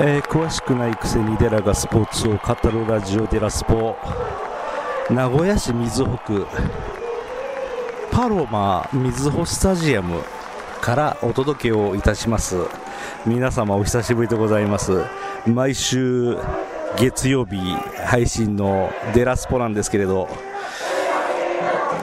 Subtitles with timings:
[0.00, 3.96] えー詳しくないくせにデラがスポーツを語るラジオデラスポ。
[5.10, 6.46] 名古屋市瑞穂区。
[8.12, 10.22] パロマ瑞穂スタジアム
[10.80, 12.58] からお届けをいたします。
[13.26, 15.02] 皆様お久しぶりでございます。
[15.48, 16.36] 毎週
[16.96, 17.58] 月曜日
[18.06, 20.28] 配信のデラスポなんですけれど。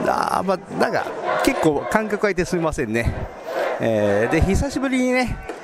[0.06, 1.06] あまあなんか
[1.42, 3.14] 結構間隔空いてすみませんね、
[3.80, 5.55] えーで久しぶりにね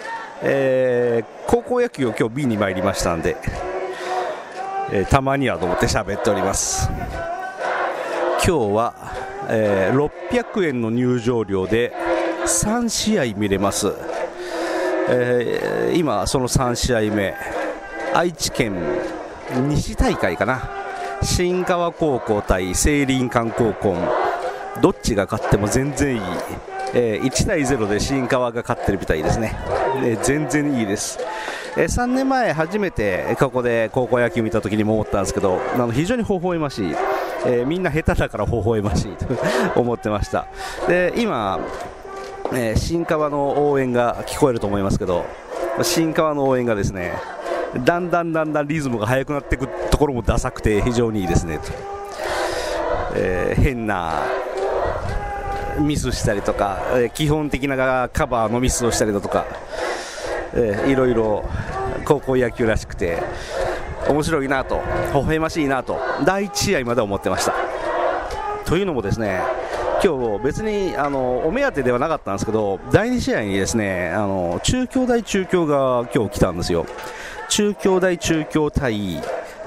[0.45, 3.37] えー高校野球を今日見に参りましたんで、
[4.91, 6.89] えーたまにはと思って喋っております。
[8.45, 8.95] 今日は、
[9.49, 11.93] えー600円の入場料で
[12.47, 13.93] 3試合見れます、
[15.09, 17.35] えー今その3試合目
[18.15, 18.75] 愛知県
[19.69, 20.69] 西大会かな。
[21.23, 23.97] 新川高校対聖林館高校。
[24.81, 26.23] どっちが勝っても全然いい、
[26.95, 29.55] えー1対0で新川が勝ってるみたいですね、
[29.97, 31.19] え全然いいです、
[31.77, 36.95] え3年前初めてここで高校野球見た時にも思ったんですけどあの非常に微笑ましい、
[37.47, 39.27] えーみんな下手だから微笑ましいと
[39.81, 40.47] 思ってました。
[40.89, 41.59] で今、
[42.53, 45.25] えー新川の応援が聞こえると思いますけど
[45.83, 47.15] 新川の応援がですね
[47.85, 51.73] だんだんだんだんリズムが速くなっていくところもダサくて非常にいいですねと、
[53.15, 54.23] えー変な
[55.81, 57.77] ミスしたりとか、えー基本的な
[58.13, 59.47] カバーのミスをしたりだとか、
[60.55, 61.45] えーいろいろ
[62.05, 63.23] 高校野球らしくて
[64.09, 64.81] 面白いなと
[65.13, 67.55] 微笑ましいなと第1試合まで思ってました。
[68.65, 69.43] というのもですね
[70.05, 76.87] 今日別にあのお目当てではなかったんですけど第2試合にですねあの中京大中京が今日来たんですよ。
[77.49, 79.21] 中京大中京対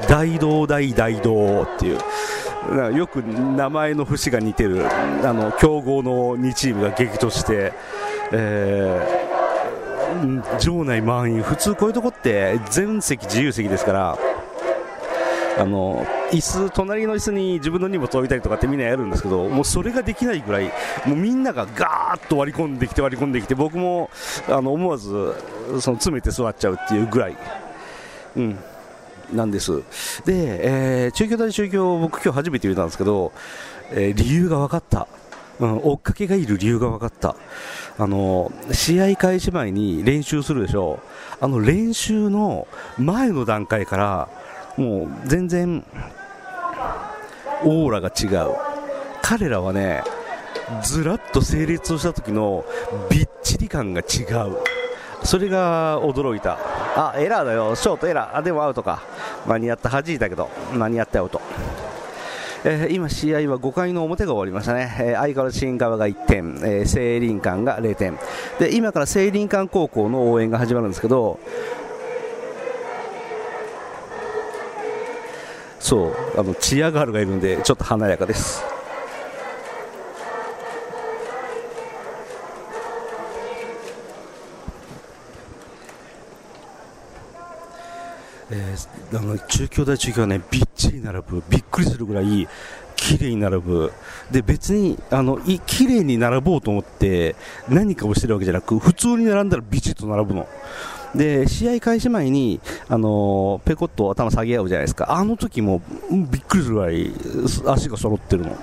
[0.10, 2.00] 大道大大道っていう
[2.96, 7.74] よく名前の節が似てるあの強豪の2チームが激突して、
[8.32, 9.36] えー
[10.60, 14.18] 場内満員普通こういうとこって全席自由席ですから
[15.58, 20.72] あの椅子隣の椅子に自分の荷物を置いたりとかってみんなやるんですけどもうそれができないぐらい
[21.06, 24.10] もうみんながガーッと割り込んできて割り込んできて僕も
[24.50, 25.10] あの思わず
[25.80, 27.38] その詰めて座っちゃうっていうぐらい、
[28.36, 28.60] うん、
[29.34, 29.82] なんです。
[30.26, 33.32] で、えー中京大中京僕今日初めて見たんですけど、
[33.92, 35.08] えー理由が分かった、
[35.60, 37.36] うん、追っかけがいる理由が分かった。
[37.98, 41.00] あの試合開始前に練習するでしょ
[41.42, 41.44] う。
[41.44, 44.30] あの練習の前の段階から
[44.76, 45.86] もう全然
[47.64, 48.56] オーラが違う。
[49.22, 50.04] 彼らはね
[50.84, 52.66] ずらっと整列をした時の
[53.10, 54.58] びっちり感が違う。
[55.24, 56.60] それが驚いた。
[56.96, 57.76] あエラーだよ。
[57.76, 58.38] ショートエラー。
[58.38, 59.02] あでもアウトか。
[59.48, 61.42] 間に合った弾いたけど間に合ったアウト
[62.68, 68.18] えー今、試合は5回の表が終わりましたね、えー相変わらず新川が1点、えー、聖林館が0点。
[68.60, 71.40] で今から聖林館高校の応援が始まるんですけど
[75.80, 78.75] そうあのチアガールがいるんでちょっと華やかです。
[88.52, 92.48] えーあの中京大中京はねびっちり並ぶびっくりするぐらい
[92.96, 93.92] 綺麗に並ぶ。
[94.32, 97.36] で別にあのい綺麗に並ぼうと思って
[97.70, 100.48] 何かをしてるわけじゃなく普通に並んだらビチッと並ぶの。
[101.14, 105.14] で試合開始前に、あのーペコッと頭下げ合うじゃないですか。
[105.14, 107.12] あの時もびっくりするぐらい
[107.66, 108.58] 足が揃ってるの。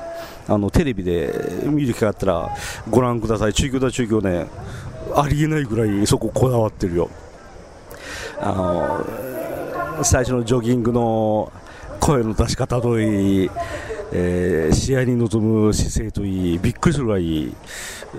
[0.49, 1.33] あのテレビで
[1.65, 2.51] 見る機会あったら
[2.91, 3.55] ご覧ください。
[3.55, 4.47] 中京大中京ね
[5.15, 7.09] ありえないぐらいそここだわってるよ。
[8.41, 9.42] あの
[10.03, 11.53] 最初のジョギングの
[12.01, 13.51] 声の出し方といい、
[14.13, 17.55] えー試合に臨む姿勢といい、びっくりするぐらい、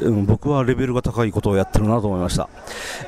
[0.01, 2.47] うん僕はレベルが高いことをやってるなと思いました。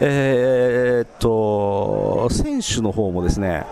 [0.02, 3.66] えーっと、選手の方もですね、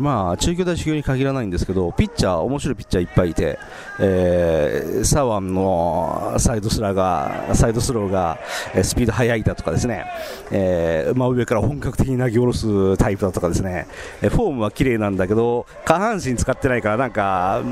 [0.00, 3.58] まあ、中京大中京に限らないんですけど、ピッチャー、面白いピッチャーいっぱいいて、
[3.98, 8.38] えー、左腕のサイドスラーが、サイドスローが、
[8.82, 10.04] スピード速いだとかですね、
[10.50, 13.86] えー真上から本格的に投げ下ろすタイプだとかですね、
[14.20, 17.62] フォームは綺麗なんだけど、下半身使ってないから、なんか、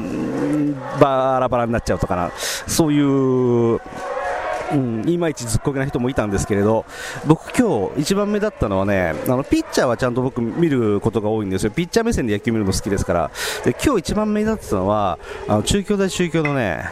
[1.00, 2.30] バラバラになっちゃうとかな、
[2.66, 3.80] そういう、
[4.72, 6.84] うん、いまいちずっこけな人もいたんですけれど、
[7.26, 13.30] 僕、今日一番目だったのはね、あのピッチャーはちゃんと僕、見ることが多いんですよ、ピッチャー目線で野球見るの好きですから、
[13.64, 15.18] で今日一番目立ってたのは、
[15.48, 16.84] あの中京大中京のね、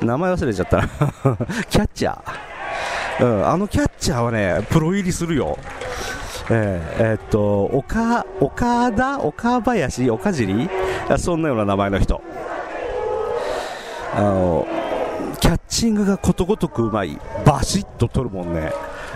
[0.00, 0.88] 名前忘れちゃったな、
[1.68, 5.58] キャッチャー、うん、あのキャッチャーはね、プロ入りするよ。
[6.52, 10.68] えーえーっと岡岡田、岡林、岡尻？
[11.16, 12.20] そんなような名前の人。
[14.12, 14.66] あの
[15.80, 18.70] キングがことごとくうまい、バシッと取るもんね、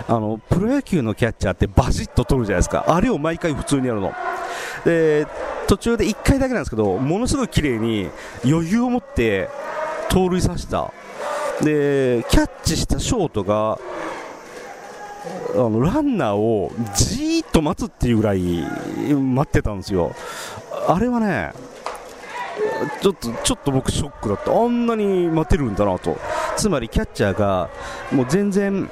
[0.07, 4.11] あのプロ野球のキャッチャーってバシッと取るじゃないですか、あれを毎回普通にやるの。
[4.83, 5.27] で
[5.67, 8.09] 途中で1回だけなんですけど、ものすごい綺麗に
[8.43, 9.47] 余裕を持って
[10.09, 10.91] 盗塁させた、
[11.61, 13.77] でキャッチしたショートが
[15.53, 20.15] あのランナーをじーっと待つっていうぐらい待ってたんですよ。
[20.87, 21.53] あれはね
[23.01, 26.17] ちょっとちょっと僕、ショックだった、あんなに待てるんだなと、
[26.55, 27.69] つまりキャッチャーが
[28.11, 28.89] もう全然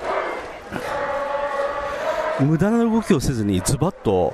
[2.39, 4.33] 無駄な動きをせずにズバッと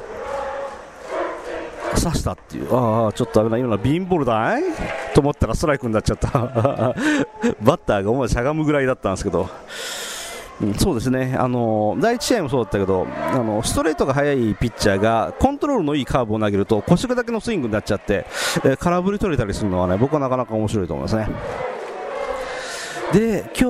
[2.00, 4.58] 刺したっていう、ああ、ちょっと危ない、今のはビーンボールだ。
[4.58, 4.64] い
[5.14, 6.30] と思ったらストライクになっちゃった、
[7.62, 9.50] バッターが思わずしゃがむぐらいだったんですけど。
[10.62, 18.26] うん、そうですね、あの第1試合もそうだったけどあのストレートが速いピッチャーがコントロールのいいカーブを投げると腰だけのスイングになっちゃって、
[18.66, 21.30] え、空振り取れたりするのはね僕はなかなか面白いと思いますね。
[23.14, 23.64] で今日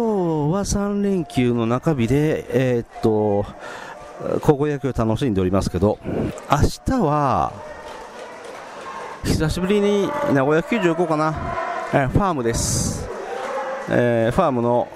[0.54, 3.46] は3連休の中日で、えー、っと
[4.42, 5.98] 高校野球を楽しんでおりますけど
[6.52, 7.54] 明日は
[9.24, 11.56] 久しぶりに名古屋球場行こうかな、
[11.94, 13.08] えー、ファームです、
[13.90, 14.90] えー、ファームの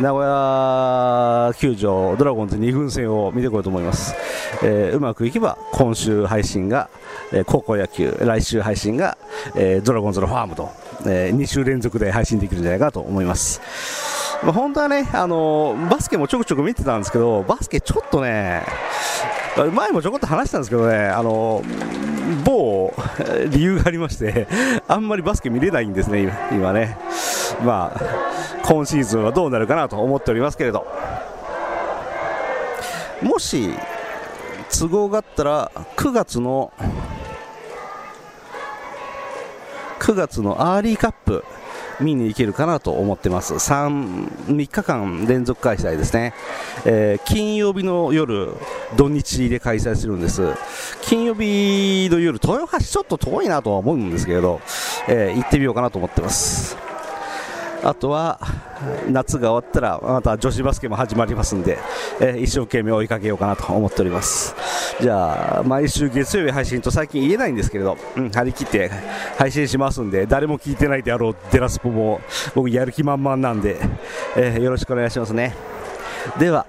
[0.00, 4.16] 名古屋球場ドラゴンズ2軍戦を見てこようと思います、
[4.64, 6.90] えー、うまくいけば今週配信が、
[7.32, 9.16] えー、高校野球来週配信が、
[9.54, 10.70] えー、ドラゴンズのファームと、
[11.04, 13.60] え2週連続で配信できるんじゃないかと思います
[14.42, 18.64] まあ、本当はね、あのバスケもちょくちょく見てたんですけど、バスケちょっとね、
[19.72, 21.62] 前もちょこっと話したんですけどね、あの
[22.44, 22.92] 某
[23.50, 24.46] 理由がありまして、
[24.86, 26.98] あんまりバスケ見れないんですね、今ね。
[27.64, 28.00] まあ、
[28.66, 30.86] 今シーズンはどうなるかなと思っておりますけれど、
[33.22, 33.70] もし
[34.78, 36.72] 都合があったら、9月の
[40.06, 41.44] 9月のアーリーカップ
[42.00, 43.54] 見に行けるかなと思ってます。
[43.54, 46.32] 3, 3日間連続開催ですね、
[46.84, 48.52] えー、金曜日の夜
[48.96, 50.54] 土日で開催するんです。
[51.02, 54.60] 金曜日の夜豊橋ちょっと遠いなとは思うんですけれど、
[55.08, 56.76] えー、行ってみようかなと思ってます。
[57.82, 58.40] あとは
[59.08, 61.78] 夏が終わったらまた女子バスケも始まりますんで、
[62.20, 64.54] えー、一生懸命追いかけようかなと思っております。
[65.00, 68.90] じゃあ毎週月曜日配信と最近言えないんですけれど、うん、張り切って
[69.38, 72.20] 配信しますんで誰も聞いてないであろうデラスポも
[72.54, 73.76] 僕やる気満々なんで、
[74.36, 75.54] えー、よろしくお願いしますね。
[76.38, 76.66] では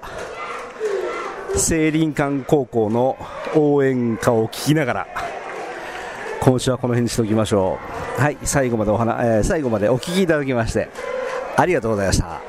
[1.56, 3.16] 聖林館高校の
[3.56, 5.06] 応援歌を聞きながら
[6.40, 7.97] 今週はこの辺にしておきましょう。
[8.18, 10.88] はい最後までお話、えー、最後までお聞きいただきまして
[11.56, 12.40] ありがとうございました。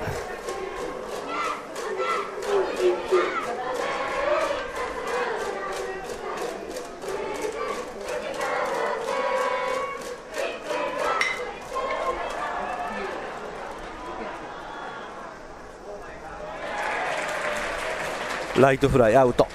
[18.60, 19.48] ライトフライアウト。